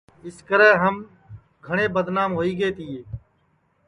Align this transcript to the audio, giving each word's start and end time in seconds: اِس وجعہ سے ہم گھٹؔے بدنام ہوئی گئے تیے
اِس 0.25 0.37
وجعہ 0.47 0.69
سے 0.71 0.77
ہم 0.83 0.95
گھٹؔے 1.65 1.85
بدنام 1.95 2.31
ہوئی 2.37 2.51
گئے 2.59 2.71
تیے 2.77 2.99